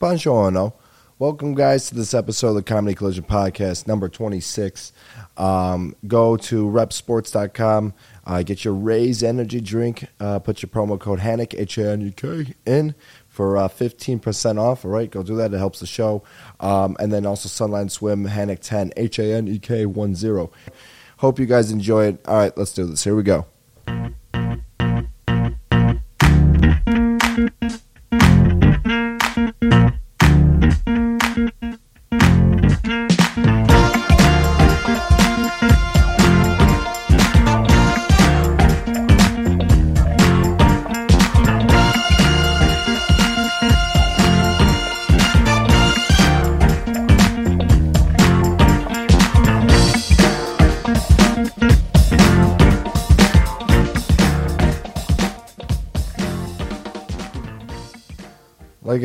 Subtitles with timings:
[0.00, 0.74] Buongiorno.
[1.18, 4.92] Welcome, guys, to this episode of the Comedy Collision Podcast, number 26.
[5.36, 11.18] Um, go to reppsports.com, uh, get your Raze Energy drink, uh, put your promo code
[11.18, 12.94] HANEK, H A N E K, in
[13.26, 14.84] for uh, 15% off.
[14.84, 15.52] All right, go do that.
[15.52, 16.22] It helps the show.
[16.60, 20.52] Um, and then also Sunline Swim, HANEK 10, H A N E K 1 0.
[21.16, 22.20] Hope you guys enjoy it.
[22.28, 23.02] All right, let's do this.
[23.02, 23.46] Here we go.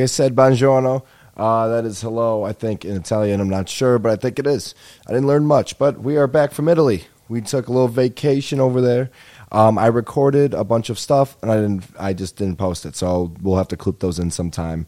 [0.04, 1.06] I said, buongiorno.
[1.38, 3.40] Uh, that is hello, I think, in Italian.
[3.40, 4.76] I'm not sure, but I think it is.
[5.08, 7.06] I didn't learn much, but we are back from Italy.
[7.30, 9.12] We took a little vacation over there.
[9.50, 11.86] Um, I recorded a bunch of stuff, and I didn't.
[11.98, 14.88] I just didn't post it, so we'll have to clip those in sometime,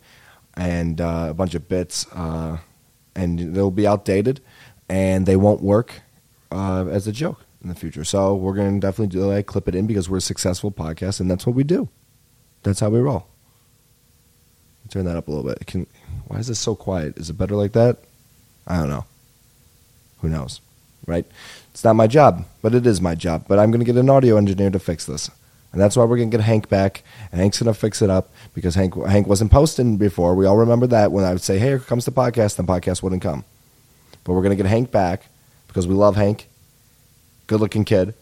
[0.56, 2.58] and uh, a bunch of bits, uh,
[3.16, 4.42] and they'll be outdated,
[4.90, 6.02] and they won't work
[6.52, 8.04] uh, as a joke in the future.
[8.04, 11.48] So we're gonna definitely do clip it in because we're a successful podcast, and that's
[11.48, 11.88] what we do.
[12.64, 13.30] That's how we roll.
[14.90, 15.66] Turn that up a little bit.
[15.66, 15.88] Can
[16.28, 17.18] why is this so quiet?
[17.18, 17.98] Is it better like that?
[18.68, 19.06] I don't know.
[20.22, 20.62] Who knows,
[21.06, 21.26] right?
[21.72, 23.46] It's not my job, but it is my job.
[23.48, 25.30] But I'm going to get an audio engineer to fix this,
[25.72, 28.10] and that's why we're going to get Hank back, and Hank's going to fix it
[28.10, 30.36] up because Hank Hank wasn't posting before.
[30.36, 33.04] We all remember that when I would say, "Hey, here comes the podcast," the podcast
[33.04, 33.44] wouldn't come.
[34.24, 35.28] But we're going to get Hank back
[35.68, 36.48] because we love Hank,
[37.48, 38.14] good-looking kid,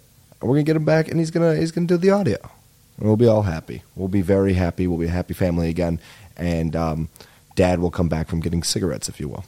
[0.41, 2.09] and we're going to get him back, and he's gonna he's going to do the
[2.09, 2.37] audio.
[2.97, 3.83] And we'll be all happy.
[3.95, 4.85] We'll be very happy.
[4.87, 5.99] We'll be a happy family again
[6.37, 7.09] and um,
[7.55, 9.45] dad will come back from getting cigarettes, if you will.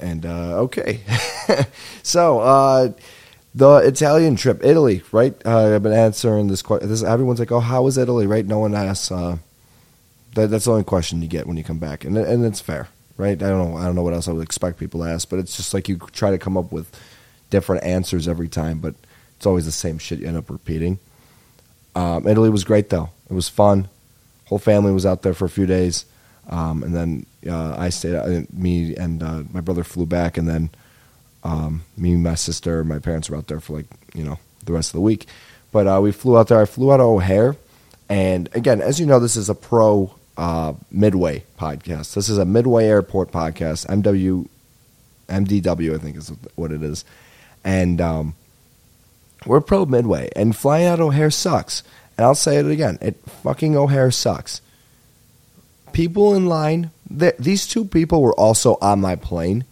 [0.00, 1.00] And uh, okay,
[2.02, 2.92] so uh,
[3.54, 5.34] the Italian trip, Italy, right?
[5.44, 6.88] Uh, I've been answering this question.
[7.06, 8.46] Everyone's like, "Oh, how was Italy?" Right?
[8.46, 9.10] No one asks.
[9.10, 9.38] Uh,
[10.34, 12.88] that, that's the only question you get when you come back, and and it's fair,
[13.16, 13.42] right?
[13.42, 13.76] I don't know.
[13.76, 15.88] I don't know what else I would expect people to ask, but it's just like
[15.88, 16.94] you try to come up with
[17.50, 18.94] different answers every time, but
[19.36, 21.00] it's always the same shit you end up repeating.
[21.96, 23.10] Um, Italy was great though.
[23.28, 23.88] It was fun
[24.48, 26.06] whole family was out there for a few days,
[26.48, 28.14] um, and then uh, I stayed.
[28.14, 30.70] Uh, me and uh, my brother flew back, and then
[31.44, 34.90] um, me, my sister, my parents were out there for like you know the rest
[34.90, 35.26] of the week.
[35.70, 36.60] But uh, we flew out there.
[36.60, 37.56] I flew out of O'Hare,
[38.08, 42.14] and again, as you know, this is a pro uh, Midway podcast.
[42.14, 43.86] This is a Midway Airport podcast.
[43.86, 44.48] MW,
[45.28, 47.04] MDW, I think is what it is,
[47.64, 48.34] and um,
[49.44, 50.30] we're pro Midway.
[50.34, 51.82] And flying out of O'Hare sucks.
[52.18, 52.98] And I'll say it again.
[53.00, 54.60] It fucking O'Hare sucks.
[55.92, 59.64] People in line, these two people were also on my plane.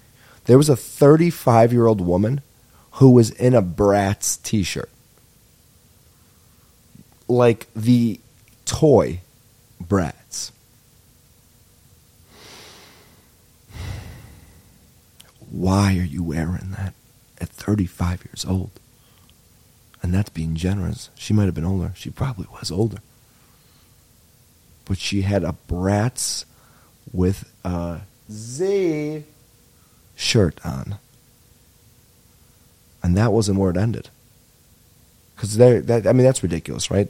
[0.44, 2.40] There was a 35 year old woman
[2.92, 4.88] who was in a Bratz t shirt.
[7.26, 8.20] Like the
[8.64, 9.20] toy
[9.82, 10.52] Bratz.
[15.50, 16.94] Why are you wearing that
[17.40, 18.70] at 35 years old?
[20.06, 21.10] And that's being generous.
[21.16, 21.90] She might have been older.
[21.96, 22.98] She probably was older.
[24.84, 26.44] But she had a Bratz
[27.12, 29.24] with a Z
[30.14, 30.98] shirt on.
[33.02, 34.10] And that wasn't where it ended.
[35.34, 37.08] Because that I mean that's ridiculous, right?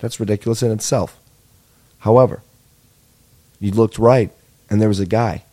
[0.00, 1.20] That's ridiculous in itself.
[1.98, 2.42] However,
[3.60, 4.32] you looked right,
[4.68, 5.44] and there was a guy,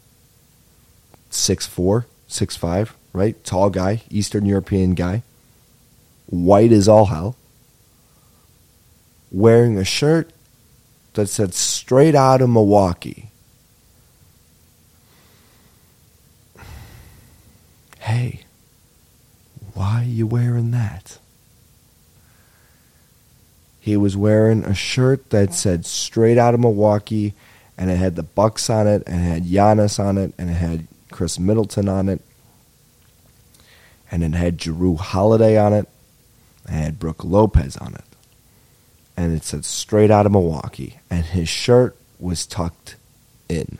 [1.29, 5.21] six four, six five, right, tall guy, Eastern European guy,
[6.29, 7.35] white as all hell,
[9.31, 10.31] wearing a shirt
[11.13, 13.29] that said straight out of Milwaukee.
[17.99, 18.41] Hey,
[19.73, 21.17] why are you wearing that?
[23.79, 27.33] He was wearing a shirt that said straight out of Milwaukee
[27.77, 30.53] and it had the Bucks on it and it had Giannis on it and it
[30.53, 32.21] had Khris Middleton on it
[34.11, 35.87] and it had Jrue Holiday on it
[36.69, 38.03] had Brook Lopez on it.
[39.17, 40.99] And it said straight out of Milwaukee.
[41.09, 42.95] And his shirt was tucked
[43.47, 43.79] in.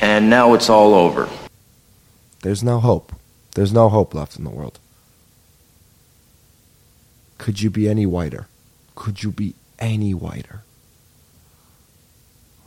[0.00, 1.28] And now it's all over.
[2.42, 3.12] There's no hope.
[3.54, 4.78] There's no hope left in the world.
[7.38, 8.48] Could you be any whiter?
[8.94, 10.62] Could you be any whiter?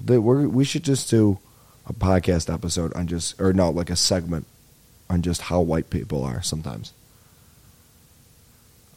[0.06, 1.40] we should just do
[1.88, 4.46] a podcast episode on just, or no, like a segment
[5.10, 6.94] on just how white people are sometimes.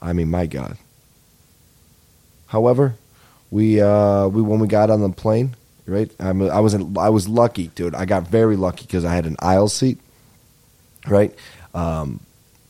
[0.02, 0.76] I mean, my God.
[2.47, 2.97] However,
[3.50, 5.56] we uh, we when we got on the plane,
[5.87, 6.11] right?
[6.19, 7.94] I'm, I was in, I was lucky, dude.
[7.94, 9.99] I got very lucky because I had an aisle seat,
[11.06, 11.35] right?
[11.75, 12.20] Um,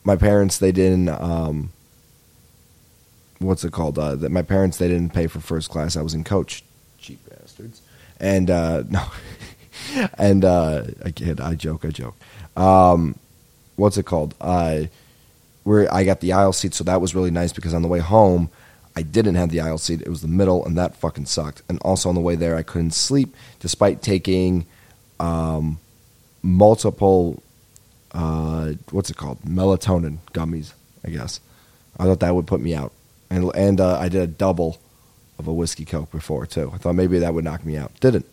[0.03, 1.09] my parents they didn't.
[1.09, 1.71] Um,
[3.39, 3.97] what's it called?
[3.97, 5.95] Uh, that my parents they didn't pay for first class.
[5.95, 6.63] I was in coach,
[6.97, 7.81] cheap bastards.
[8.19, 9.05] And uh, no,
[10.17, 12.15] and uh, I kid, I joke, I joke.
[12.55, 13.15] Um,
[13.75, 14.35] what's it called?
[14.41, 14.89] I
[15.63, 17.99] where I got the aisle seat, so that was really nice because on the way
[17.99, 18.49] home.
[18.93, 20.01] I didn't have the aisle seat.
[20.01, 21.61] It was the middle, and that fucking sucked.
[21.69, 24.65] And also on the way there, I couldn't sleep despite taking
[25.19, 25.79] um,
[26.41, 27.41] multiple,
[28.11, 29.41] uh, what's it called?
[29.43, 30.73] Melatonin gummies,
[31.05, 31.39] I guess.
[31.97, 32.91] I thought that would put me out.
[33.29, 34.77] And, and uh, I did a double
[35.39, 36.71] of a whiskey coke before, too.
[36.73, 37.97] I thought maybe that would knock me out.
[37.99, 38.25] Didn't.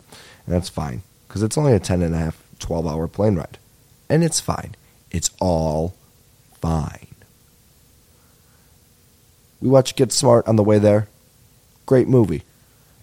[0.45, 3.57] And that's fine because it's only a 10 and a half, 12 hour plane ride.
[4.09, 4.75] And it's fine.
[5.11, 5.95] It's all
[6.59, 7.07] fine.
[9.61, 11.07] We watched Get Smart on the way there.
[11.85, 12.43] Great movie.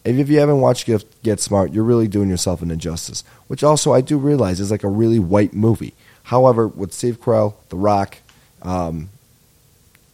[0.04, 3.24] If you haven't watched Get, Get Smart, you're really doing yourself an injustice.
[3.48, 5.94] Which also I do realize is like a really white movie.
[6.24, 8.18] However, with Steve Carell, The Rock,
[8.62, 9.10] um,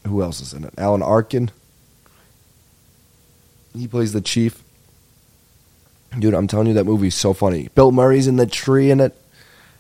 [0.07, 0.75] who else is in it?
[0.77, 1.51] Alan Arkin.
[3.75, 4.63] He plays the chief.
[6.19, 7.69] Dude, I'm telling you, that movie's so funny.
[7.75, 9.17] Bill Murray's in the tree in it.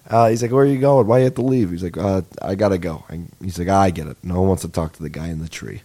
[0.08, 1.06] Uh, he's like, "Where are you going?
[1.06, 3.91] Why you have to leave?" He's like, uh, "I gotta go." And he's like, "I
[3.91, 4.17] get it.
[4.23, 5.82] No one wants to talk to the guy in the tree."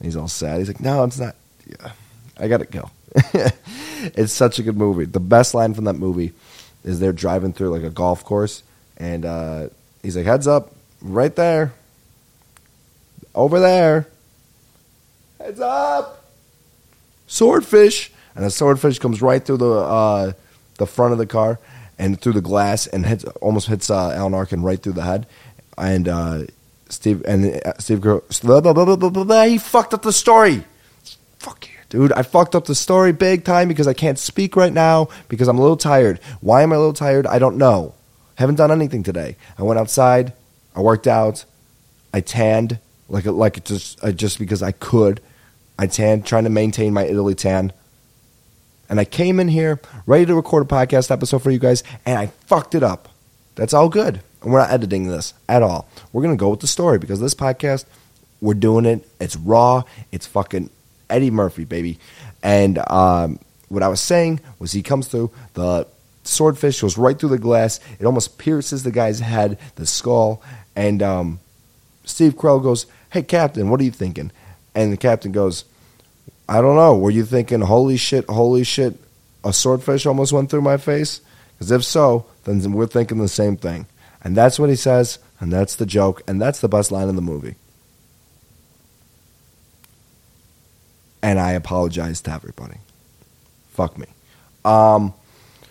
[0.00, 0.58] And he's all sad.
[0.58, 1.36] He's like, "No, it's not.
[1.66, 1.92] Yeah,
[2.38, 5.04] I gotta go." it's such a good movie.
[5.04, 6.32] The best line from that movie
[6.82, 8.62] is they're driving through like a golf course,
[8.96, 9.68] and uh,
[10.02, 11.74] he's like, "Heads up, right there,
[13.34, 14.06] over there,
[15.38, 16.24] heads up,
[17.26, 20.32] swordfish." And a swordfish comes right through the uh,
[20.78, 21.58] the front of the car
[22.00, 25.26] and through the glass and hits almost hits uh, Alan Arkin right through the head.
[25.76, 26.44] And uh,
[26.90, 30.64] Steve and uh, Steve Gro- he fucked up the story.
[31.38, 32.12] Fuck you, dude!
[32.12, 35.58] I fucked up the story big time because I can't speak right now because I'm
[35.58, 36.20] a little tired.
[36.40, 37.26] Why am I a little tired?
[37.26, 37.94] I don't know.
[38.36, 39.36] Haven't done anything today.
[39.58, 40.32] I went outside.
[40.74, 41.44] I worked out.
[42.12, 42.78] I tanned
[43.10, 45.20] like like just uh, just because I could.
[45.78, 47.72] I tanned, trying to maintain my Italy tan.
[48.88, 52.18] And I came in here ready to record a podcast episode for you guys, and
[52.18, 53.09] I fucked it up.
[53.60, 54.22] That's all good.
[54.40, 55.86] And we're not editing this at all.
[56.14, 57.84] We're going to go with the story because this podcast,
[58.40, 59.06] we're doing it.
[59.20, 59.82] It's raw.
[60.10, 60.70] It's fucking
[61.10, 61.98] Eddie Murphy, baby.
[62.42, 65.86] And um, what I was saying was he comes through, the
[66.24, 67.80] swordfish goes right through the glass.
[67.98, 70.42] It almost pierces the guy's head, the skull.
[70.74, 71.40] And um,
[72.06, 74.32] Steve Crow goes, Hey, Captain, what are you thinking?
[74.74, 75.66] And the captain goes,
[76.48, 76.96] I don't know.
[76.96, 78.96] Were you thinking, holy shit, holy shit,
[79.44, 81.20] a swordfish almost went through my face?
[81.60, 83.86] Because if so, then we're thinking the same thing.
[84.24, 87.14] And that's what he says, and that's the joke, and that's the best line in
[87.14, 87.54] the movie.
[91.22, 92.78] And I apologize to everybody.
[93.68, 94.06] Fuck me.
[94.64, 95.14] Um,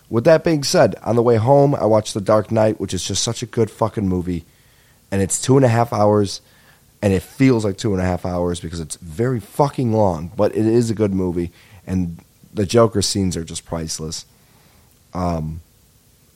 [0.09, 3.03] with that being said, on the way home, I watched The Dark Knight, which is
[3.03, 4.45] just such a good fucking movie.
[5.12, 6.42] And it's two and a half hours
[7.01, 10.56] and it feels like two and a half hours because it's very fucking long, but
[10.56, 11.51] it is a good movie,
[11.88, 12.19] and
[12.53, 14.25] the Joker scenes are just priceless.
[15.13, 15.62] Um,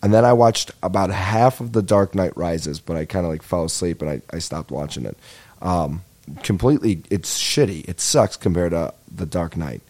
[0.04, 3.32] and then I watched about half of The Dark Knight Rises, but I kind of
[3.32, 5.18] like fell asleep and I, I stopped watching it.
[5.62, 6.04] Um,
[6.44, 7.88] completely, it's shitty.
[7.88, 9.82] It sucks compared to The Dark Knight.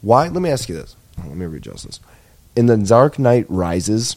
[0.00, 0.26] Why?
[0.26, 0.96] Let me ask you this.
[1.18, 2.00] Let me readjust this.
[2.56, 4.16] In The Dark Knight Rises,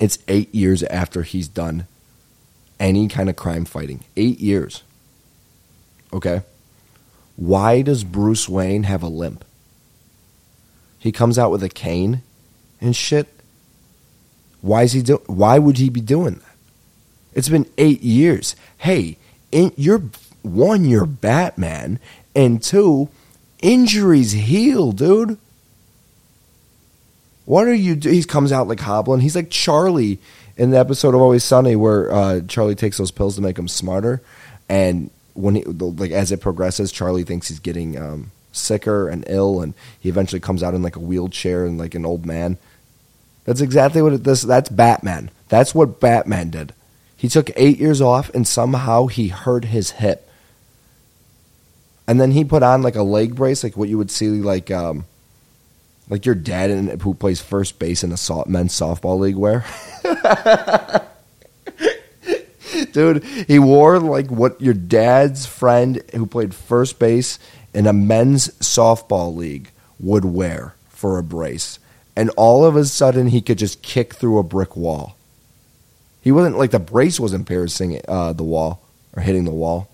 [0.00, 1.86] it's eight years after he's done
[2.80, 4.04] any kind of crime fighting.
[4.16, 4.84] Eight years.
[6.14, 6.42] Okay?
[7.36, 9.44] Why does Bruce Wayne have a limp?
[10.98, 12.22] He comes out with a cane
[12.80, 13.28] and shit.
[14.60, 16.56] Why is he do- why would he be doing that?
[17.34, 18.56] It's been 8 years.
[18.78, 19.18] Hey,
[19.52, 20.02] in, you're
[20.42, 21.98] one you're Batman
[22.34, 23.08] and two
[23.62, 25.38] injuries heal, dude.
[27.44, 28.10] What are you do?
[28.10, 29.20] He comes out like hobbling.
[29.20, 30.18] He's like Charlie
[30.56, 33.68] in the episode of Always Sunny where uh, Charlie takes those pills to make him
[33.68, 34.20] smarter,
[34.68, 39.60] and when he like as it progresses, Charlie thinks he's getting um, sicker and ill,
[39.60, 42.58] and he eventually comes out in like a wheelchair and like an old man.
[43.46, 44.42] That's exactly what it, this.
[44.42, 45.30] That's Batman.
[45.48, 46.74] That's what Batman did.
[47.16, 50.28] He took eight years off, and somehow he hurt his hip,
[52.06, 54.70] and then he put on like a leg brace, like what you would see like.
[54.70, 55.06] Um,
[56.08, 59.64] like your dad in, who plays first base in a soft, men's softball league wear.
[62.92, 67.38] Dude, he wore like what your dad's friend who played first base
[67.74, 71.78] in a men's softball league would wear for a brace.
[72.16, 75.16] And all of a sudden, he could just kick through a brick wall.
[76.22, 78.82] He wasn't like the brace wasn't piercing uh, the wall
[79.14, 79.88] or hitting the wall,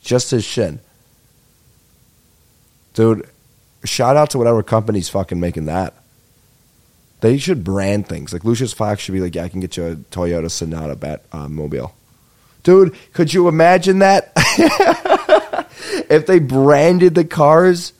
[0.00, 0.80] just his shin.
[2.94, 3.28] Dude,
[3.84, 5.92] shout out to whatever company's fucking making that.
[7.20, 8.32] They should brand things.
[8.32, 11.24] Like Lucius Fox should be like, yeah, I can get you a Toyota Sonata Bat
[11.32, 11.94] uh, mobile.
[12.62, 14.32] Dude, could you imagine that?
[16.10, 17.92] if they branded the cars.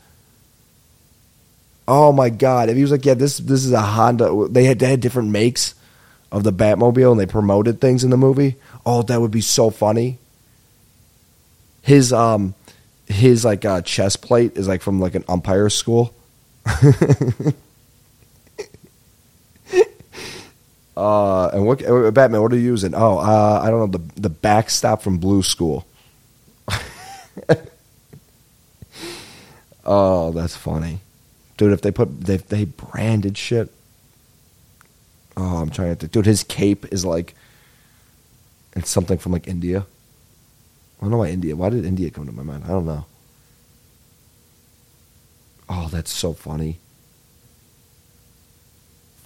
[1.88, 2.68] Oh my god!
[2.68, 4.48] If he was like, yeah, this this is a Honda.
[4.50, 5.74] They had they had different makes
[6.32, 8.56] of the Batmobile, and they promoted things in the movie.
[8.84, 10.18] Oh, that would be so funny.
[11.82, 12.54] His um,
[13.06, 16.12] his like uh, chest plate is like from like an umpire school.
[20.96, 22.42] uh, and what uh, Batman?
[22.42, 22.94] What are you using?
[22.94, 25.86] Oh, uh, I don't know the the backstop from Blue School.
[29.84, 30.98] oh, that's funny,
[31.56, 31.72] dude.
[31.72, 33.70] If they put if they branded shit.
[35.36, 36.08] Oh, I'm trying to.
[36.08, 37.34] Dude, his cape is like
[38.74, 39.86] it's something from like India.
[40.98, 41.56] I don't know why India.
[41.56, 42.64] Why did India come to my mind?
[42.64, 43.06] I don't know.
[45.68, 46.78] Oh, that's so funny.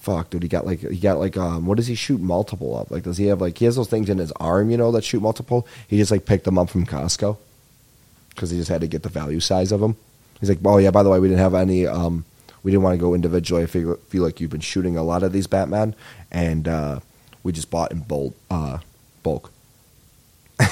[0.00, 2.90] Fuck, dude, he got like he got like um what does he shoot multiple of?
[2.90, 5.04] Like does he have like he has those things in his arm, you know, that
[5.04, 5.66] shoot multiple?
[5.88, 7.36] He just like picked them up from Costco.
[8.36, 9.96] Cuz he just had to get the value size of them.
[10.40, 12.24] He's like, "Oh yeah, by the way, we didn't have any um
[12.62, 13.62] we didn't want to go individually.
[13.62, 15.94] I feel, feel like you've been shooting a lot of these Batman
[16.30, 17.00] and uh
[17.42, 18.78] we just bought in bulk uh
[19.22, 19.52] bulk."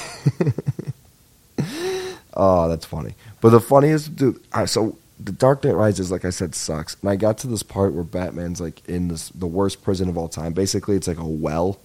[2.35, 3.15] oh, that's funny.
[3.41, 4.41] But the funniest, dude.
[4.67, 6.97] so the Dark Knight Rises, like I said, sucks.
[7.01, 10.17] And I got to this part where Batman's like in this the worst prison of
[10.17, 10.53] all time.
[10.53, 11.81] Basically, it's like a well,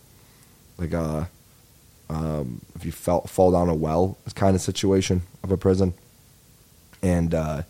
[0.78, 1.30] like a
[2.10, 5.94] um, if you fell, fall down a well kind of situation of a prison.
[7.02, 7.64] And uh,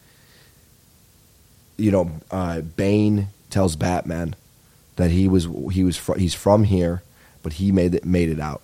[1.78, 4.36] you know, uh, Bane tells Batman
[4.96, 7.04] that he was he was fr- he's from here,
[7.42, 8.62] but he made it made it out.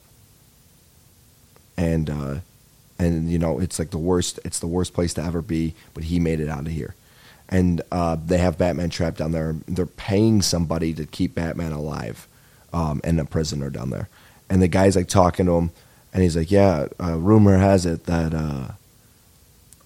[1.77, 2.35] And uh,
[2.99, 6.03] and you know it's like the worst it's the worst place to ever be but
[6.03, 6.95] he made it out of here.
[7.51, 9.55] And uh, they have batman trapped down there.
[9.67, 12.27] They're paying somebody to keep batman alive
[12.73, 14.09] um, and a prisoner down there.
[14.49, 15.71] And the guy's like talking to him
[16.13, 18.73] and he's like yeah uh, rumor has it that uh,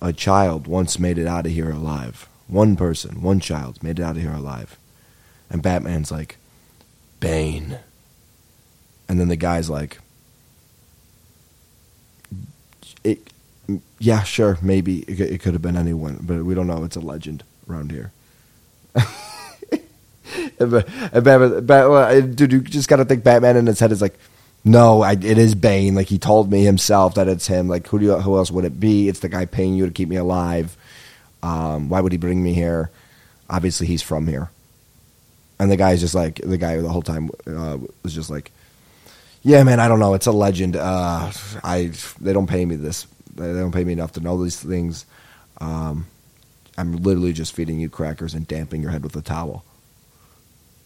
[0.02, 4.04] a child once made it out of here alive one person one child made it
[4.04, 4.78] out of here alive
[5.50, 6.38] and batman's like
[7.20, 7.80] bane
[9.10, 10.00] and then the guy's like
[13.04, 13.20] it,
[14.00, 16.84] yeah, sure, maybe it, it could have been anyone, but we don't know.
[16.84, 18.12] It's a legend around here.
[20.60, 24.18] Batman, dude, you just got to think Batman in his head is like,
[24.66, 25.96] no, I, it is Bane.
[25.96, 27.68] Like he told me himself that it's him.
[27.68, 29.10] Like who do you, who else would it be?
[29.10, 30.78] It's the guy paying you to keep me alive.
[31.44, 32.90] Um, why would he bring me here?
[33.50, 34.50] Obviously, he's from here.
[35.60, 38.52] And the guy's just like the guy the whole time uh, was just like,
[39.44, 40.14] yeah, man, I don't know.
[40.14, 40.76] It's a legend.
[40.76, 41.32] Uh,
[41.64, 43.06] I they don't pay me this.
[43.36, 45.06] They don't pay me enough to know these things.
[45.60, 46.08] Um,
[46.78, 49.64] I'm literally just feeding you crackers and damping your head with a towel.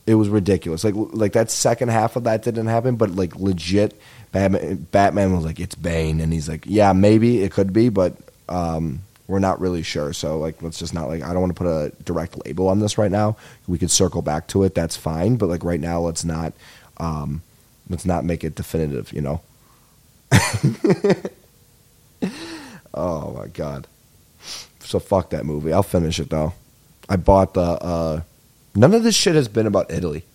[0.05, 0.83] It was ridiculous.
[0.83, 3.99] Like like that second half of that didn't happen, but like legit,
[4.31, 8.15] Batman, Batman was like, "It's Bane," and he's like, "Yeah, maybe it could be, but
[8.49, 10.13] um, we're not really sure.
[10.13, 11.23] So like, let's just not like.
[11.23, 13.37] I don't want to put a direct label on this right now.
[13.67, 14.75] We could circle back to it.
[14.75, 16.53] That's fine, but like right now, let's not."
[16.97, 17.43] Um,
[17.89, 19.41] Let's not make it definitive, you know?
[22.93, 23.87] oh my god.
[24.79, 25.71] So fuck that movie.
[25.71, 26.53] I'll finish it though.
[27.07, 28.21] I bought the uh
[28.75, 30.25] none of this shit has been about Italy.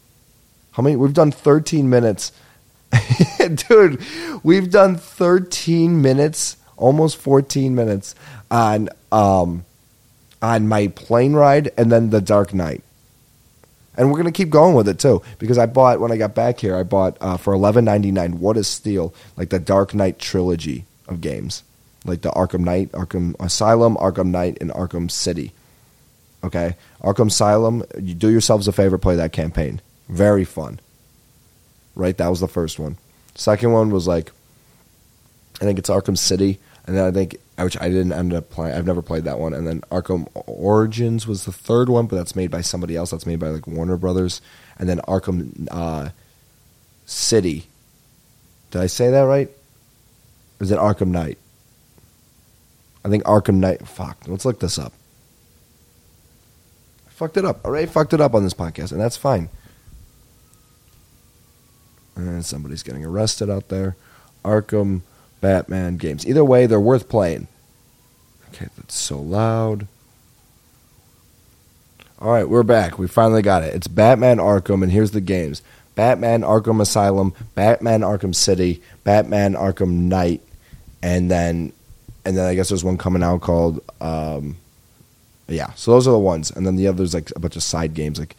[0.72, 2.32] How many we've done 13 minutes.
[3.68, 4.02] Dude,
[4.42, 8.14] we've done 13 minutes, almost 14 minutes
[8.50, 9.64] on um
[10.42, 12.82] on my plane ride and then the Dark Knight
[13.96, 16.58] and we're gonna keep going with it too because I bought when I got back
[16.60, 20.18] here I bought uh, for eleven ninety nine What a Steal like the Dark Knight
[20.18, 21.62] trilogy of games
[22.04, 25.52] like the Arkham Knight, Arkham Asylum, Arkham Knight, and Arkham City.
[26.44, 27.84] Okay, Arkham Asylum.
[28.00, 29.80] You do yourselves a favor, play that campaign.
[30.08, 30.80] Very fun.
[31.94, 32.96] Right, that was the first one.
[33.34, 34.32] Second one was like,
[35.60, 38.76] I think it's Arkham City, and then I think which I didn't end up playing.
[38.76, 39.54] I've never played that one.
[39.54, 43.10] And then Arkham Origins was the third one, but that's made by somebody else.
[43.10, 44.40] That's made by like Warner Brothers.
[44.78, 46.10] And then Arkham uh,
[47.06, 47.66] City.
[48.70, 49.48] Did I say that right?
[50.60, 51.38] Or is it Arkham Knight?
[53.04, 53.86] I think Arkham Knight.
[53.86, 54.18] Fuck.
[54.26, 54.92] Let's look this up.
[57.06, 57.64] I fucked it up.
[57.66, 59.48] Right, fucked it up on this podcast, and that's fine.
[62.16, 63.96] And somebody's getting arrested out there.
[64.44, 65.02] Arkham
[65.42, 66.26] Batman games.
[66.26, 67.48] Either way, they're worth playing.
[68.54, 69.86] Okay, that's so loud.
[72.18, 72.98] All right, we're back.
[72.98, 73.74] We finally got it.
[73.74, 75.60] It's Batman Arkham, and here's the games
[75.96, 80.40] Batman Arkham Asylum, Batman Arkham City, Batman Arkham Knight,
[81.02, 81.72] and then
[82.24, 84.56] and then I guess there's one coming out called um,
[85.48, 85.72] yeah.
[85.74, 88.18] So those are the ones, and then the others like a bunch of side games
[88.18, 88.36] like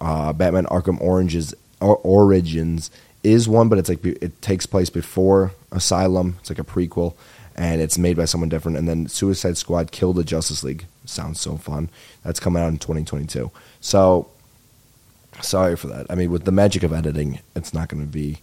[0.00, 2.90] Uh, Batman Arkham Oranges or Origins
[3.22, 6.36] is one, but it's like it takes place before Asylum.
[6.40, 7.14] It's like a prequel,
[7.56, 8.78] and it's made by someone different.
[8.78, 11.88] And then Suicide Squad Kill the Justice League sounds so fun.
[12.24, 13.50] That's coming out in 2022.
[13.80, 14.30] So
[15.42, 16.06] sorry for that.
[16.08, 18.38] I mean, with the magic of editing, it's not going to be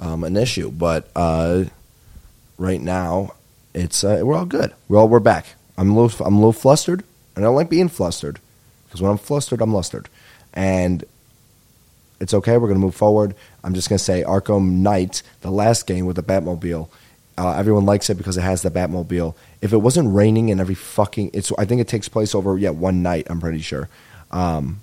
[0.00, 0.70] um, an issue.
[0.70, 1.64] But uh,
[2.58, 3.34] right now,
[3.74, 4.72] it's uh, we're all good.
[4.88, 5.46] We're all we're back.
[5.78, 7.04] I'm a little I'm a little flustered,
[7.34, 8.38] and I don't like being flustered
[8.86, 10.08] because when I'm flustered, I'm lustered,
[10.52, 11.04] and
[12.20, 12.52] it's okay.
[12.52, 13.34] We're going to move forward.
[13.64, 16.88] I'm just going to say Arkham Knight, the last game with the Batmobile.
[17.38, 19.34] Uh, everyone likes it because it has the Batmobile.
[19.60, 22.70] If it wasn't raining and every fucking, it's I think it takes place over yeah
[22.70, 23.26] one night.
[23.30, 23.88] I'm pretty sure.
[24.30, 24.82] Um,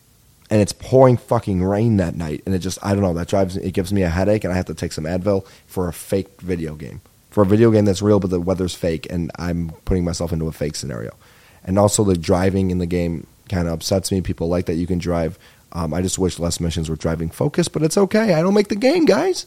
[0.50, 3.56] and it's pouring fucking rain that night, and it just I don't know that drives
[3.56, 6.42] it gives me a headache, and I have to take some Advil for a fake
[6.42, 10.04] video game, for a video game that's real but the weather's fake, and I'm putting
[10.04, 11.16] myself into a fake scenario,
[11.64, 14.22] and also the driving in the game kind of upsets me.
[14.22, 15.38] People like that you can drive.
[15.72, 18.34] Um, I just wish less missions were driving focus, but it's okay.
[18.34, 19.46] I don't make the game, guys,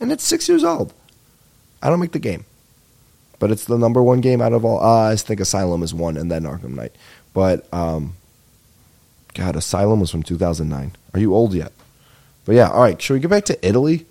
[0.00, 0.92] and it's six years old.
[1.82, 2.44] I don't make the game,
[3.38, 4.82] but it's the number one game out of all.
[4.82, 6.92] Uh, I think Asylum is one, and then Arkham Knight,
[7.32, 7.72] but.
[7.72, 8.14] Um,
[9.34, 10.92] God, Asylum was from 2009.
[11.14, 11.72] Are you old yet?
[12.44, 13.00] But yeah, all right.
[13.00, 14.06] Should we get back to Italy?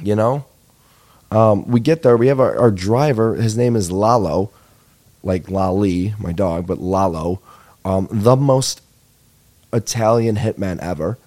[0.00, 0.46] You know,
[1.32, 2.16] um, we get there.
[2.16, 3.34] We have our, our, driver.
[3.34, 4.50] His name is Lalo,
[5.24, 7.40] like Lali, my dog, but Lalo,
[7.84, 8.82] um, the most
[9.72, 11.18] Italian hitman ever.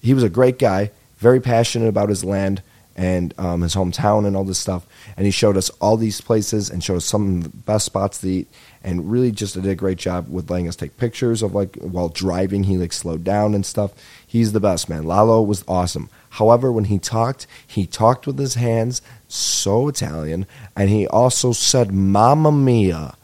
[0.00, 2.62] He was a great guy, very passionate about his land
[2.96, 4.86] and um, his hometown and all this stuff.
[5.16, 8.18] And he showed us all these places and showed us some of the best spots
[8.18, 8.48] to eat
[8.82, 12.08] and really just did a great job with letting us take pictures of like while
[12.08, 13.92] driving he like slowed down and stuff
[14.26, 18.54] he's the best man lalo was awesome however when he talked he talked with his
[18.54, 20.46] hands so italian
[20.76, 23.14] and he also said mamma mia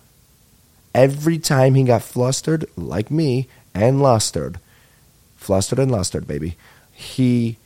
[0.95, 4.59] every time he got flustered like me and lustered
[5.37, 6.57] flustered and lustered baby
[6.93, 7.57] he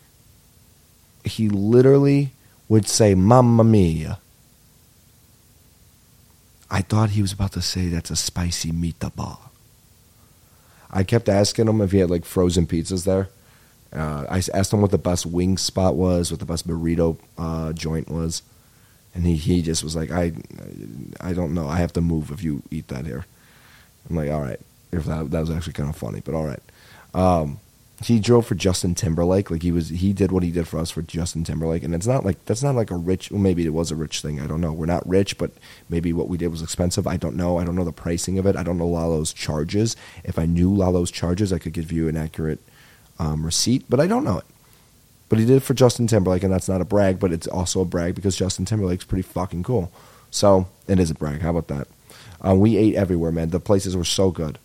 [1.24, 2.30] he literally
[2.68, 4.18] would say mamma mia
[6.70, 9.38] I thought he was about to say that's a spicy meatball.
[10.90, 13.28] I kept asking him if he had like frozen pizzas there.
[13.92, 17.72] Uh, I asked him what the best wing spot was, what the best burrito uh,
[17.72, 18.42] joint was,
[19.14, 20.32] and he, he just was like, I
[21.20, 21.68] I don't know.
[21.68, 23.26] I have to move if you eat that here.
[24.08, 24.60] I'm like, all right.
[24.92, 26.62] If that that was actually kind of funny, but all right.
[27.14, 27.60] Um,
[28.02, 29.50] he drove for Justin Timberlake.
[29.50, 32.06] Like he was, he did what he did for us for Justin Timberlake, and it's
[32.06, 33.30] not like that's not like a rich.
[33.30, 34.40] Well, maybe it was a rich thing.
[34.40, 34.72] I don't know.
[34.72, 35.50] We're not rich, but
[35.88, 37.06] maybe what we did was expensive.
[37.06, 37.58] I don't know.
[37.58, 38.56] I don't know the pricing of it.
[38.56, 39.96] I don't know Lalo's charges.
[40.22, 42.60] If I knew Lalo's charges, I could give you an accurate
[43.18, 44.44] um, receipt, but I don't know it.
[45.28, 47.82] But he did it for Justin Timberlake, and that's not a brag, but it's also
[47.82, 49.92] a brag because Justin Timberlake's pretty fucking cool.
[50.30, 51.42] So it is a brag.
[51.42, 51.88] How about that?
[52.46, 53.50] Uh, we ate everywhere, man.
[53.50, 54.58] The places were so good.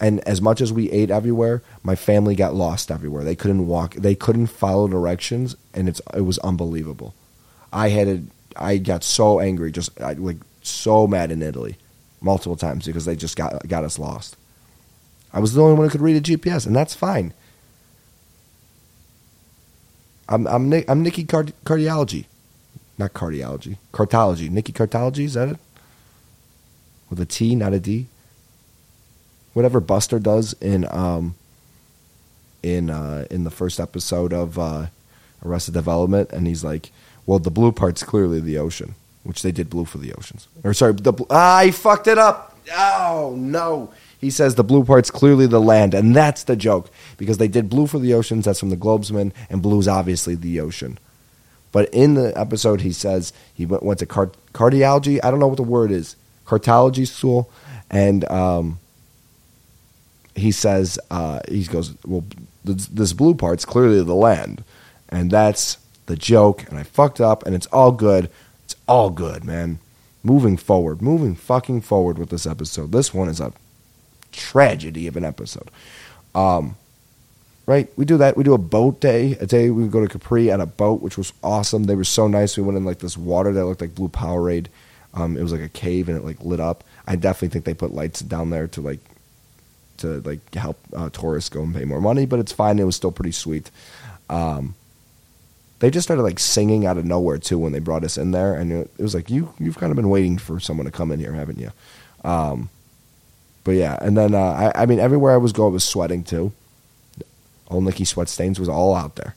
[0.00, 3.24] And as much as we ate everywhere, my family got lost everywhere.
[3.24, 3.94] They couldn't walk.
[3.94, 7.14] They couldn't follow directions, and it's it was unbelievable.
[7.72, 8.22] I had a,
[8.56, 11.76] I got so angry, just I, like so mad in Italy,
[12.20, 14.36] multiple times because they just got got us lost.
[15.32, 17.34] I was the only one who could read a GPS, and that's fine.
[20.28, 22.26] I'm I'm I'm Nikki Card- Cardiology,
[22.98, 24.50] not cardiology, cartology.
[24.50, 25.56] Nikki Cartology is that it?
[27.08, 28.06] With a T, not a D
[29.58, 31.34] whatever Buster does in um
[32.62, 34.86] in uh in the first episode of uh
[35.44, 36.92] Arrested Development and he's like,
[37.26, 40.46] "Well, the blue part's clearly the ocean." Which they did blue for the oceans.
[40.64, 42.56] Or sorry, the ah, I fucked it up.
[42.72, 43.92] Oh, no.
[44.20, 47.70] He says the blue part's clearly the land, and that's the joke because they did
[47.70, 48.44] blue for the oceans.
[48.44, 50.98] That's from the Globesman, and blue's obviously the ocean.
[51.70, 55.20] But in the episode, he says he went, went to card, cardiology.
[55.22, 57.50] I don't know what the word is, cartology school,
[57.90, 58.80] and um,
[60.34, 62.24] he says uh, he goes, well,
[62.64, 64.64] this, this blue part's clearly the land,
[65.08, 66.68] and that's the joke.
[66.68, 68.30] And I fucked up, and it's all good.
[68.64, 69.78] It's all good, man.
[70.24, 72.90] Moving forward, moving fucking forward with this episode.
[72.90, 73.52] This one is a
[74.32, 75.70] tragedy of an episode.
[76.34, 76.76] Um,
[77.66, 77.88] right?
[77.96, 78.36] We do that.
[78.36, 79.32] We do a boat day.
[79.40, 81.84] A day we go to Capri on a boat, which was awesome.
[81.84, 82.56] They were so nice.
[82.56, 84.66] We went in like this water that looked like blue Powerade.
[85.14, 86.84] Um, it was like a cave and it like lit up.
[87.06, 89.00] I definitely think they put lights down there to like
[89.98, 92.78] to like help uh, tourists go and pay more money, but it's fine.
[92.78, 93.70] It was still pretty sweet.
[94.30, 94.74] Um,
[95.80, 98.54] they just started like singing out of nowhere too when they brought us in there,
[98.54, 101.12] and it, it was like you you've kind of been waiting for someone to come
[101.12, 101.70] in here, haven't you?
[102.24, 102.70] Um,
[103.68, 106.52] but yeah, and then uh, I, I mean everywhere I was going was sweating too.
[107.68, 109.36] Old Nicky sweat stains was all out there,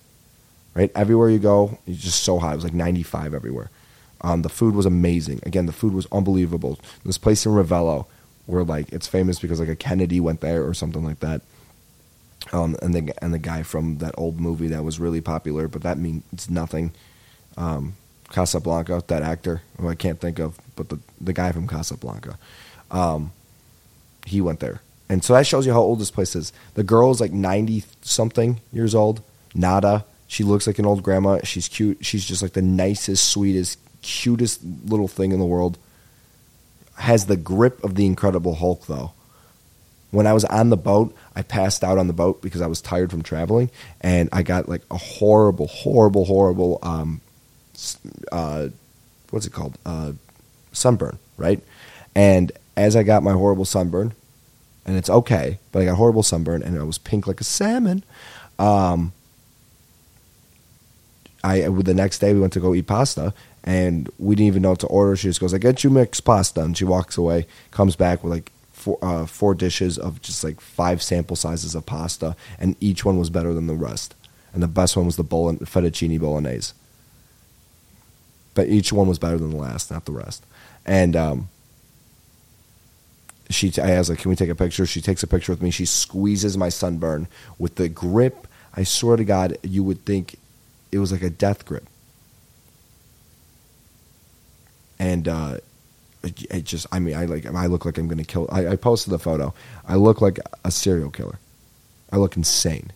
[0.74, 0.90] right?
[0.96, 2.54] Everywhere you go, it's just so hot.
[2.54, 3.70] It was like 95 everywhere.
[4.22, 5.42] Um, the food was amazing.
[5.44, 6.80] Again, the food was unbelievable.
[7.04, 8.06] This place in Ravello
[8.46, 11.42] where like it's famous because like a Kennedy went there or something like that.
[12.54, 15.82] Um, and the and the guy from that old movie that was really popular, but
[15.82, 16.94] that means nothing.
[17.58, 17.98] Um,
[18.30, 22.40] Casablanca, that actor who I can't think of, but the the guy from Casablanca,
[22.92, 23.34] um,
[24.26, 26.54] he went there, and so that shows you how old this place is.
[26.76, 29.22] The girl is like ninety something years old.
[29.54, 31.40] Nada, she looks like an old grandma.
[31.44, 32.06] She's cute.
[32.06, 35.78] She's just like the nicest, sweetest, cutest little thing in the world.
[36.96, 39.12] Has the grip of the Incredible Hulk though.
[40.12, 42.82] When I was on the boat, I passed out on the boat because I was
[42.82, 43.70] tired from traveling,
[44.02, 47.22] and I got like a horrible, horrible, horrible um,
[48.32, 48.70] uh,
[49.30, 49.78] what's it called?
[49.86, 50.14] Uh,
[50.72, 51.62] sunburn, right?
[52.16, 52.52] And
[52.82, 54.14] as I got my horrible sunburn,
[54.86, 58.04] and it's okay, but I got horrible sunburn and I was pink like a salmon.
[58.58, 59.14] Um,
[61.44, 64.72] I the next day we went to go eat pasta and we didn't even know
[64.72, 65.16] what to order.
[65.16, 68.34] She just goes, "I get you mixed pasta," and she walks away, comes back with
[68.34, 73.06] like four uh, four dishes of just like five sample sizes of pasta, and each
[73.06, 74.16] one was better than the rest.
[74.54, 76.74] And the best one was the fettuccine bolognese
[78.54, 80.46] but each one was better than the last, not the rest.
[80.86, 81.50] And um,
[83.54, 85.72] she, I was like, "Can we take a picture?" She takes a picture with me.
[85.72, 88.48] She squeezes my sunburn with the grip.
[88.76, 90.38] I swear to God, you would think
[90.92, 91.86] it was like a death grip.
[95.00, 95.58] And uh,
[96.24, 98.48] it, it just, I mean, I like, I look like I'm going to kill.
[98.52, 99.54] I, I posted the photo.
[99.88, 101.40] I look like a serial killer.
[102.12, 102.92] I look insane.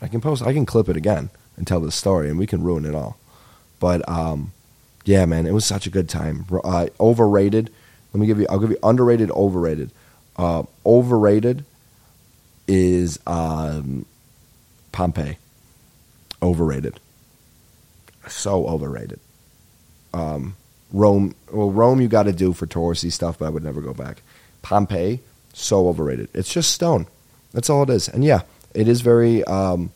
[0.00, 0.42] I can post.
[0.42, 3.18] I can clip it again and tell the story, and we can ruin it all.
[3.78, 4.52] But um,
[5.04, 6.44] yeah, man, it was such a good time.
[6.64, 7.72] Uh, overrated.
[8.12, 8.46] Let me give you.
[8.50, 9.90] I'll give you underrated, overrated.
[10.36, 11.64] Uh, overrated
[12.68, 14.06] is um,
[14.92, 15.38] Pompeii.
[16.42, 17.00] Overrated.
[18.28, 19.20] So overrated.
[20.12, 20.56] Um,
[20.92, 21.34] Rome.
[21.50, 24.22] Well, Rome you got to do for touristy stuff, but I would never go back.
[24.62, 25.20] Pompeii,
[25.52, 26.28] so overrated.
[26.34, 27.06] It's just stone.
[27.52, 28.08] That's all it is.
[28.08, 28.42] And yeah,
[28.74, 29.90] it is very um,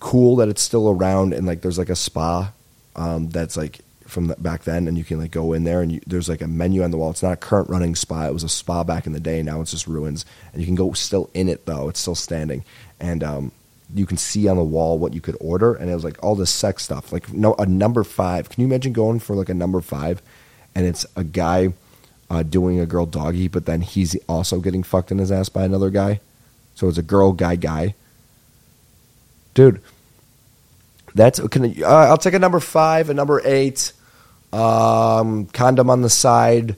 [0.00, 2.52] cool that it's still around and like there's like a spa
[2.94, 3.80] um, that's like
[4.14, 6.40] from the, back then, and you can like go in there and you, there's like
[6.40, 7.10] a menu on the wall.
[7.10, 8.26] It's not a current running spa.
[8.26, 9.42] It was a spa back in the day.
[9.42, 11.88] Now it's just ruins, and you can go still in it though.
[11.88, 12.64] It's still standing,
[13.00, 13.52] and um,
[13.92, 16.36] you can see on the wall what you could order, and it was like all
[16.36, 17.12] this sex stuff.
[17.12, 18.48] Like no a number five.
[18.48, 20.22] Can you imagine going for like a number five,
[20.74, 21.74] and it's a guy
[22.30, 25.64] uh, doing a girl doggy, but then he's also getting fucked in his ass by
[25.64, 26.20] another guy.
[26.74, 27.94] So it's a girl guy guy.
[29.54, 29.80] Dude,
[31.14, 33.92] that's can uh, I'll take a number five, a number eight,
[34.54, 36.76] um, condom on the side,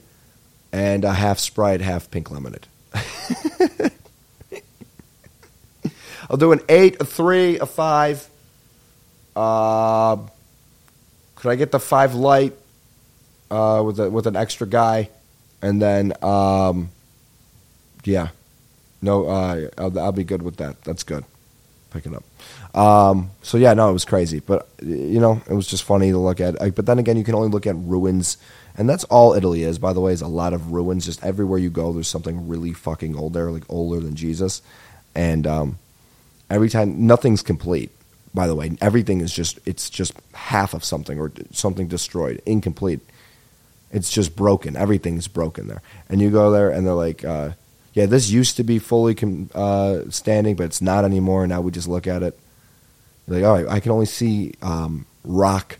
[0.73, 2.67] and a half Sprite, half pink lemonade.
[6.29, 8.27] I'll do an eight, a three, a five.
[9.35, 10.17] Uh,
[11.35, 12.53] could I get the five light
[13.51, 15.09] uh, with a, with an extra guy,
[15.61, 16.89] and then um,
[18.03, 18.29] yeah,
[19.01, 20.81] no, uh, I'll, I'll be good with that.
[20.83, 21.23] That's good.
[21.91, 22.23] Pick it up.
[22.77, 26.17] Um, so yeah, no, it was crazy, but you know, it was just funny to
[26.19, 26.57] look at.
[26.75, 28.37] But then again, you can only look at ruins,
[28.77, 29.79] and that's all Italy is.
[29.79, 31.05] By the way, is a lot of ruins.
[31.05, 34.61] Just everywhere you go, there's something really fucking old there, like older than Jesus,
[35.15, 35.79] and um,
[36.51, 37.89] every time nothing's complete.
[38.33, 42.99] By the way, everything is just it's just half of something or something destroyed, incomplete.
[43.91, 44.75] It's just broken.
[44.75, 47.25] Everything's broken there, and you go there, and they're like.
[47.25, 47.51] Uh,
[47.93, 51.47] yeah, this used to be fully com- uh, standing, but it's not anymore.
[51.47, 52.37] Now we just look at it
[53.27, 55.79] like, all right, I can only see um, rock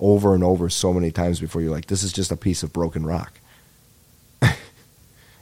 [0.00, 2.72] over and over so many times before you're like, this is just a piece of
[2.72, 3.38] broken rock.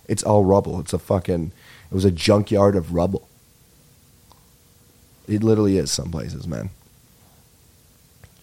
[0.07, 0.81] it's all rubble.
[0.81, 1.53] It's a fucking,
[1.91, 3.29] it was a junkyard of rubble.
[5.29, 6.71] It literally is some places, man.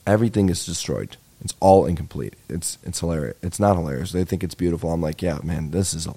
[0.06, 1.16] Everything is destroyed.
[1.42, 2.36] It's all incomplete.
[2.50, 3.38] It's it's hilarious.
[3.42, 4.12] It's not hilarious.
[4.12, 4.92] They think it's beautiful.
[4.92, 6.08] I'm like, yeah, man, this is.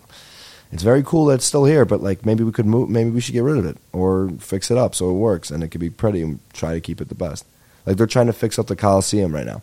[0.72, 3.20] It's very cool that it's still here, but like maybe we could move, maybe we
[3.20, 5.81] should get rid of it or fix it up so it works and it could
[5.81, 7.46] be pretty and try to keep it the best.
[7.87, 9.62] Like they're trying to fix up the Coliseum right now.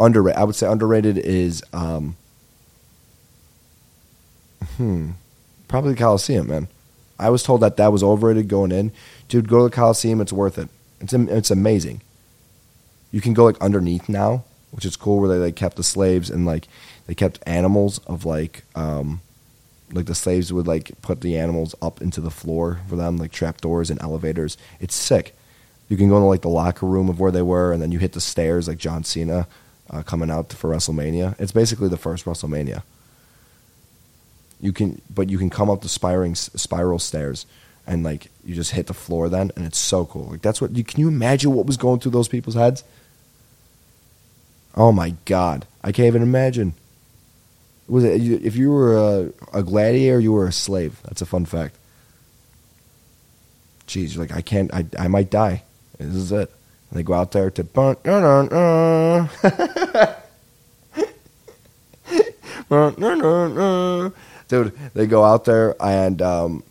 [0.00, 2.16] Underrated, I would say underrated is, um,
[4.76, 5.12] hmm,
[5.68, 6.68] probably the Coliseum, man.
[7.18, 8.90] I was told that that was overrated going in.
[9.28, 10.68] Dude, go to the Coliseum; it's worth it.
[11.00, 12.00] It's it's amazing.
[13.12, 16.28] You can go like underneath now, which is cool, where they like kept the slaves
[16.28, 16.66] and like
[17.06, 19.20] they kept animals of like um,
[19.94, 23.32] like the slaves would like put the animals up into the floor for them, like
[23.32, 24.58] trapdoors and elevators.
[24.80, 25.36] It's sick.
[25.88, 27.98] You can go into like the locker room of where they were, and then you
[27.98, 29.46] hit the stairs like John Cena
[29.90, 31.38] uh, coming out for WrestleMania.
[31.38, 32.82] It's basically the first WrestleMania.
[34.60, 37.46] You can, but you can come up the spiraling spiral stairs,
[37.86, 40.24] and like you just hit the floor then, and it's so cool.
[40.24, 42.82] Like that's what you can you imagine what was going through those people's heads?
[44.74, 46.74] Oh my god, I can't even imagine.
[47.88, 51.00] Was it if you were a, a gladiator, you were a slave?
[51.04, 51.76] That's a fun fact.
[53.86, 54.72] Jeez, you're like I can't.
[54.72, 55.62] I I might die.
[55.98, 56.50] This is it.
[56.90, 57.96] And they go out there to burn.
[64.48, 66.62] Dude, they go out there and um,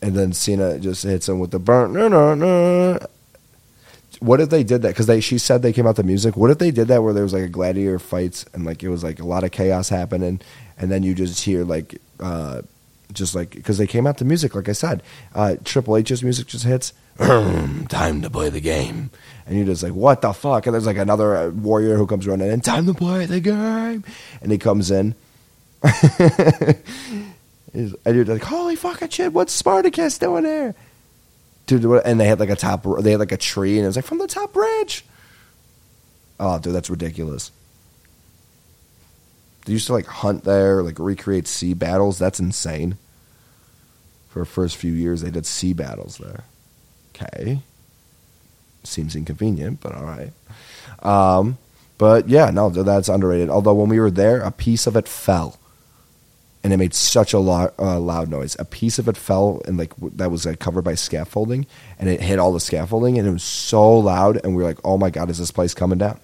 [0.00, 1.94] and then Cena just hits him with the burn.
[4.24, 4.88] What if they did that?
[4.88, 6.34] Because they, she said they came out to music.
[6.34, 8.88] What if they did that where there was like a gladiator fights and like it
[8.88, 10.40] was like a lot of chaos happening,
[10.78, 12.62] and then you just hear like, uh,
[13.12, 14.54] just like because they came out to music.
[14.54, 15.02] Like I said,
[15.34, 16.94] uh, Triple H's music just hits.
[17.18, 19.10] time to play the game,
[19.46, 20.66] and you're just like, what the fuck?
[20.66, 22.60] And there's like another uh, warrior who comes running in.
[22.62, 24.04] Time to play the game,
[24.40, 25.14] and he comes in.
[27.74, 29.32] And you're like, holy fucking shit!
[29.32, 30.76] What's Spartacus doing there?
[31.66, 31.84] Dude.
[32.04, 34.04] And they had like a top, they had like a tree, and it was like
[34.04, 35.04] from the top bridge.
[36.38, 37.52] Oh, dude, that's ridiculous.
[39.64, 42.18] They used to like hunt there, like recreate sea battles.
[42.18, 42.98] That's insane.
[44.28, 46.44] For the first few years, they did sea battles there.
[47.14, 47.60] Okay,
[48.82, 50.32] seems inconvenient, but all right.
[51.02, 51.58] Um,
[51.98, 53.48] but yeah, no, that's underrated.
[53.48, 55.58] Although when we were there, a piece of it fell
[56.64, 58.56] and it made such a lo- uh, loud noise.
[58.58, 61.66] A piece of it fell and like w- that was like, covered by scaffolding,
[61.98, 64.80] and it hit all the scaffolding, and it was so loud, and we were like,
[64.82, 66.18] "Oh my god, is this place coming down?"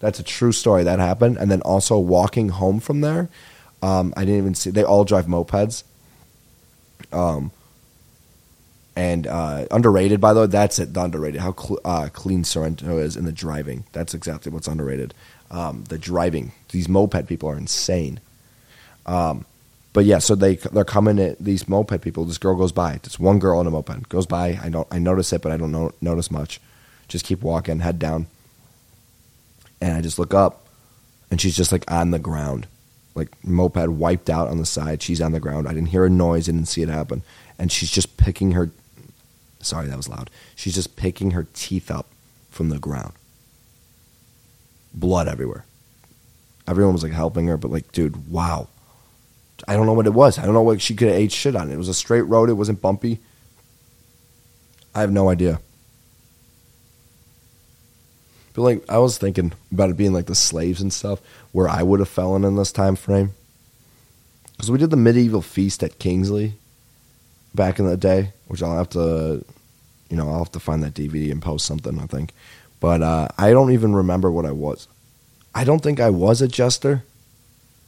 [0.00, 1.38] That's a true story that happened.
[1.38, 3.30] And then also walking home from there,
[3.80, 4.70] um, I didn't even see.
[4.70, 5.84] They all drive mopeds.
[7.12, 7.52] Um,
[8.96, 10.92] and uh, underrated, by the way, that's it.
[10.94, 11.40] The underrated.
[11.40, 13.84] How cl- uh, clean Sorrento is in the driving.
[13.92, 15.14] That's exactly what's underrated.
[15.50, 16.52] Um, the driving.
[16.70, 18.20] These moped people are insane.
[19.06, 19.44] Um,
[19.94, 22.24] but yeah, so they they're coming at these moped people.
[22.24, 22.98] This girl goes by.
[23.02, 24.58] Just one girl on a moped goes by.
[24.60, 26.60] I don't I notice it, but I don't know, notice much.
[27.06, 28.26] Just keep walking, head down,
[29.80, 30.66] and I just look up,
[31.30, 32.66] and she's just like on the ground,
[33.14, 35.00] like moped wiped out on the side.
[35.00, 35.68] She's on the ground.
[35.68, 36.48] I didn't hear a noise.
[36.48, 37.22] I didn't see it happen,
[37.56, 38.70] and she's just picking her.
[39.60, 40.28] Sorry, that was loud.
[40.56, 42.08] She's just picking her teeth up
[42.50, 43.12] from the ground.
[44.92, 45.66] Blood everywhere.
[46.66, 48.68] Everyone was like helping her, but like, dude, wow.
[49.66, 50.38] I don't know what it was.
[50.38, 51.70] I don't know what she could have ate shit on.
[51.70, 52.50] It was a straight road.
[52.50, 53.20] It wasn't bumpy.
[54.94, 55.60] I have no idea.
[58.54, 61.20] But like, I was thinking about it being like the slaves and stuff,
[61.52, 63.32] where I would have fallen in this time frame.
[64.52, 66.54] Because we did the medieval feast at Kingsley
[67.54, 69.44] back in the day, which I'll have to,
[70.08, 71.98] you know, I'll have to find that DVD and post something.
[71.98, 72.30] I think,
[72.78, 74.86] but uh, I don't even remember what I was.
[75.54, 77.02] I don't think I was a jester.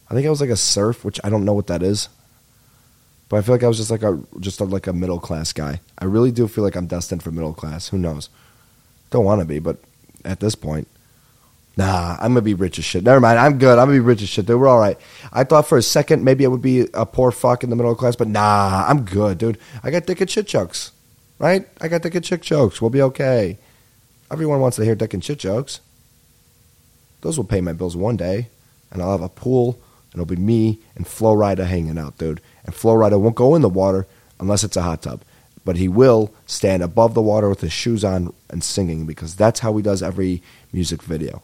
[0.09, 2.09] I think I was like a serf, which I don't know what that is.
[3.29, 5.53] But I feel like I was just like a just a, like a middle class
[5.53, 5.81] guy.
[5.99, 7.89] I really do feel like I'm destined for middle class.
[7.89, 8.29] Who knows?
[9.11, 9.79] Don't want to be, but
[10.25, 10.87] at this point,
[11.77, 13.03] nah, I'm gonna be rich as shit.
[13.03, 13.79] Never mind, I'm good.
[13.79, 14.61] I'm gonna be rich as shit, dude.
[14.61, 14.99] We're all right.
[15.33, 17.97] I thought for a second maybe I would be a poor fuck in the middle
[17.97, 19.59] class, but nah, I'm good, dude.
[19.83, 20.93] I got dick and shit jokes,
[21.41, 21.67] right?
[21.81, 22.81] I got dick and shit jokes.
[22.81, 23.59] We'll be okay.
[24.31, 25.81] Everyone wants to hear dick and shit jokes.
[27.23, 28.49] Those will pay my bills one day,
[28.93, 29.81] and I'll have a pool,
[30.17, 32.41] it'll be me and Flo Rida hanging out, dude.
[32.65, 34.07] And Flo Rida won't go in the water
[34.41, 35.23] unless it's a hot tub,
[35.65, 39.61] but he will stand above the water with his shoes on and singing because that's
[39.61, 41.43] how he does every music video.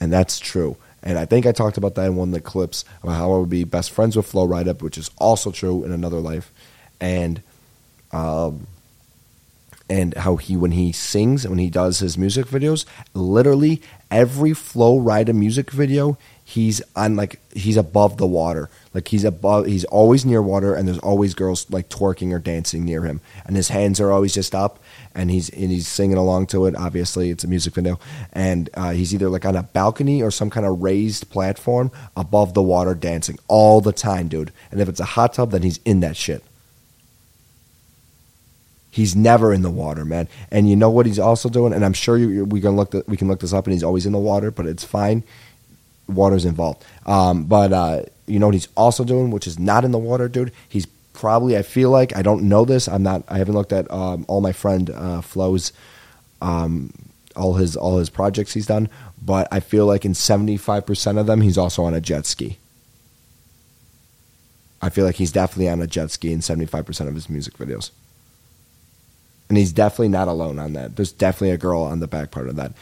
[0.00, 0.76] And that's true.
[1.02, 3.38] And I think I talked about that in one of the clips about how I
[3.38, 6.50] would be best friends with Flo Rida, which is also true in another life.
[7.00, 7.42] And
[8.12, 8.66] um,
[9.88, 14.54] and how he when he sings and when he does his music videos, literally every
[14.54, 18.70] Flo Rida music video, he's on like he's above the water.
[18.94, 22.84] Like he's above he's always near water and there's always girls like twerking or dancing
[22.84, 23.20] near him.
[23.44, 24.78] And his hands are always just up
[25.14, 26.76] and he's and he's singing along to it.
[26.76, 27.98] Obviously it's a music video.
[28.32, 32.54] And uh, he's either like on a balcony or some kind of raised platform above
[32.54, 34.52] the water dancing all the time, dude.
[34.70, 36.42] And if it's a hot tub, then he's in that shit.
[38.94, 40.28] He's never in the water, man.
[40.52, 41.72] And you know what he's also doing?
[41.72, 43.66] And I'm sure you, we can look th- we can look this up.
[43.66, 45.24] And he's always in the water, but it's fine.
[46.06, 46.84] Water's involved.
[47.04, 50.28] Um, but uh, you know what he's also doing, which is not in the water,
[50.28, 50.52] dude.
[50.68, 51.56] He's probably.
[51.56, 52.86] I feel like I don't know this.
[52.86, 53.24] I'm not.
[53.26, 55.72] I haven't looked at um, all my friend uh, Flo's,
[56.40, 56.92] um,
[57.34, 58.88] all his all his projects he's done.
[59.20, 62.58] But I feel like in 75 percent of them, he's also on a jet ski.
[64.80, 67.58] I feel like he's definitely on a jet ski in 75 percent of his music
[67.58, 67.90] videos
[69.48, 70.96] and he's definitely not alone on that.
[70.96, 72.72] There's definitely a girl on the back part of that.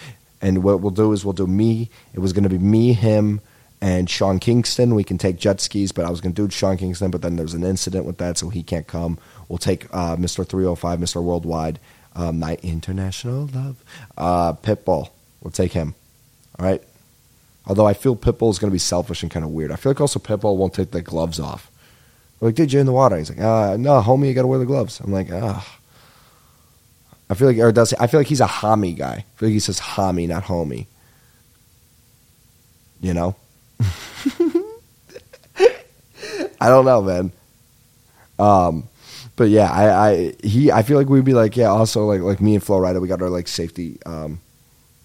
[0.41, 1.91] And what we'll do is we'll do me.
[2.15, 3.41] It was going to be me, him,
[3.81, 4.95] and Sean Kingston.
[4.95, 7.37] We can take jet skis, but I was going to do Sean Kingston, but then
[7.37, 9.19] there's an incident with that, so he can't come.
[9.49, 10.47] We'll take uh, Mr.
[10.47, 11.23] 305, Mr.
[11.23, 11.79] Worldwide,
[12.15, 13.85] um, My International Love,
[14.17, 15.11] uh, Pitbull.
[15.41, 15.95] We'll take him.
[16.59, 16.83] All right.
[17.67, 19.71] Although I feel Pitbull is going to be selfish and kind of weird.
[19.71, 21.71] I feel like also Pitbull won't take the gloves off.
[22.41, 23.17] We're like, did you in the water?
[23.17, 24.99] He's like, uh, no, homie, you got to wear the gloves.
[25.01, 25.79] I'm like, ah.
[27.33, 29.25] I feel like, or does I feel like he's a homie guy.
[29.25, 30.85] I feel like he says homie, not homie.
[33.01, 33.37] You know?
[36.61, 37.33] I don't know, man.
[38.39, 38.87] Um,
[39.35, 41.69] but yeah, I, I he I feel like we'd be like yeah.
[41.69, 44.39] Also like like me and Flo Rida, we got our like safety um,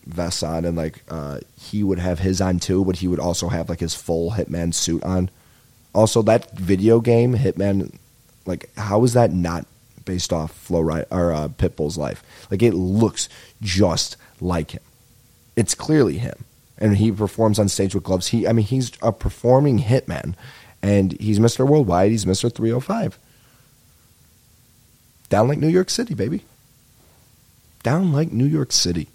[0.05, 3.47] vests on, and like uh, he would have his on too, but he would also
[3.47, 5.29] have like his full Hitman suit on.
[5.95, 7.95] Also, that video game Hitman,
[8.45, 9.65] like how is that not
[10.07, 12.23] based off Flo or uh, Pitbull's life?
[12.49, 13.29] Like it looks
[13.61, 14.81] just like him.
[15.55, 16.45] It's clearly him,
[16.79, 18.29] and he performs on stage with gloves.
[18.29, 20.33] He I mean he's a performing hitman,
[20.81, 21.67] and he's Mr.
[21.67, 22.09] Worldwide.
[22.09, 22.51] He's Mr.
[22.51, 23.19] 305
[25.29, 26.43] down like New York City, baby.
[27.83, 29.07] Down like New York City.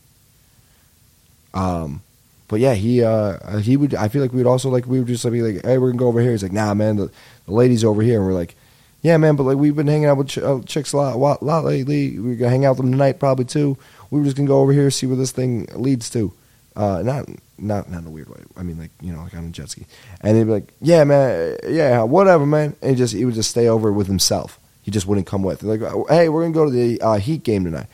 [1.54, 2.02] Um,
[2.48, 3.94] but yeah, he uh, he would.
[3.94, 5.98] I feel like we would also like we would just be like, hey, we're gonna
[5.98, 6.32] go over here.
[6.32, 7.10] He's like, nah, man, the,
[7.46, 8.54] the ladies over here, and we're like,
[9.02, 11.42] yeah, man, but like we've been hanging out with ch- uh, chicks a lot, lot,
[11.42, 12.18] lot lately.
[12.18, 13.76] We're gonna hang out with them tonight, probably too.
[14.10, 16.32] We were just gonna go over here see where this thing leads to.
[16.76, 18.40] Uh, not not not in a weird way.
[18.56, 19.86] I mean, like you know, like on a jet ski.
[20.20, 23.50] And he'd be like, "Yeah, man, yeah, whatever, man." And he just he would just
[23.50, 24.60] stay over with himself.
[24.82, 25.64] He just wouldn't come with.
[25.64, 27.88] Like, "Hey, we're gonna go to the uh, Heat game tonight.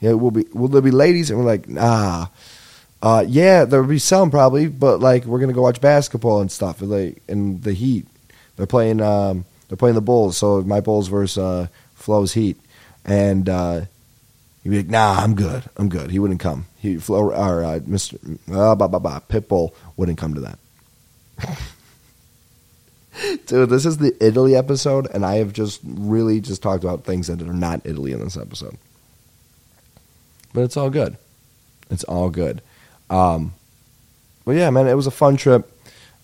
[0.00, 2.28] Yeah, will be will there be ladies?" And we're like, "Nah."
[3.02, 6.80] Uh, yeah, there'll be some probably, but like we're gonna go watch basketball and stuff.
[6.80, 8.06] And like in the Heat,
[8.56, 9.44] they're playing um,
[9.74, 10.36] they're playing the Bulls.
[10.36, 12.60] So my Bulls versus uh, Flo's Heat,
[13.04, 13.80] and uh,
[14.62, 15.64] he'd be like, "Nah, I'm good.
[15.76, 16.66] I'm good." He wouldn't come.
[16.78, 18.18] He Flo or uh, Mister
[18.52, 20.58] uh, bah, bah, bah, Pitbull wouldn't come to that.
[23.46, 27.26] Dude, this is the Italy episode, and I have just really just talked about things
[27.26, 28.78] that are not Italy in this episode.
[30.52, 31.16] But it's all good.
[31.90, 32.62] It's all good.
[33.10, 33.54] Um,
[34.44, 35.68] but yeah, man, it was a fun trip.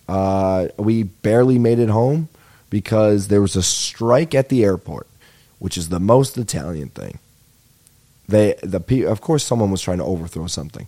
[0.07, 2.29] Uh, we barely made it home
[2.71, 5.05] because there was a strike at the airport,
[5.59, 7.19] which is the most Italian thing.
[8.27, 10.87] They the of course someone was trying to overthrow something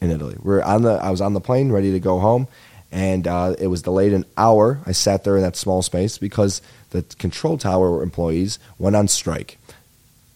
[0.00, 0.36] in Italy.
[0.40, 2.46] We're on the I was on the plane ready to go home,
[2.92, 4.80] and uh, it was delayed an hour.
[4.86, 9.58] I sat there in that small space because the control tower employees went on strike.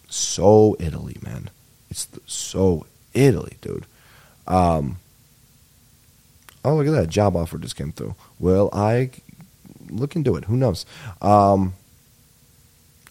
[0.08, 1.50] So Italy, man,
[1.90, 3.84] it's so Italy, dude.
[4.46, 4.96] Um,
[6.64, 8.14] oh, look at that job offer just came through.
[8.38, 9.10] Well, I
[9.90, 10.44] look into it.
[10.44, 10.86] Who knows?
[11.20, 11.74] Um,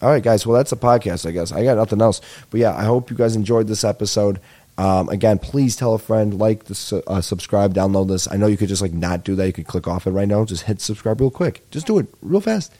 [0.02, 0.46] all right, guys.
[0.46, 1.52] Well, that's a podcast, I guess.
[1.52, 2.20] I got nothing else.
[2.50, 4.40] But yeah, I hope you guys enjoyed this episode.
[4.78, 8.30] Um, again, please tell a friend, like, this, uh, subscribe, download this.
[8.30, 9.46] I know you could just like not do that.
[9.46, 10.44] You could click off it right now.
[10.46, 11.68] Just hit subscribe real quick.
[11.70, 12.72] Just do it real fast.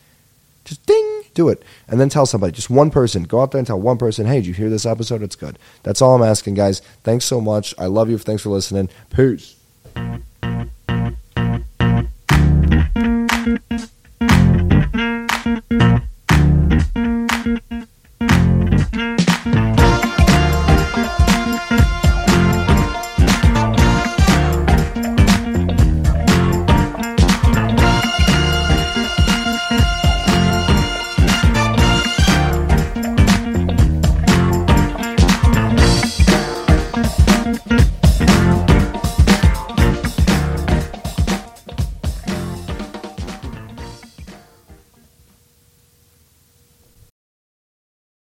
[0.64, 2.52] Just ding, do it, and then tell somebody.
[2.52, 3.24] Just one person.
[3.24, 5.22] Go out there and tell one person, "Hey, did you hear this episode?
[5.22, 6.80] It's good." That's all I'm asking, guys.
[7.02, 7.74] Thanks so much.
[7.78, 8.18] I love you.
[8.18, 8.88] Thanks for listening.
[9.10, 9.56] Peace.